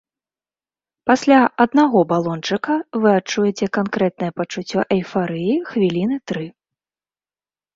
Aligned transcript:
Пасля 1.09 1.41
аднаго 1.65 1.99
балончыка 2.13 2.77
вы 3.03 3.09
адчуеце 3.19 3.65
канкрэтнае 3.79 4.31
пачуццё 4.41 4.81
эйфарыі 4.97 5.55
хвіліны 5.69 6.17
тры. 6.33 6.45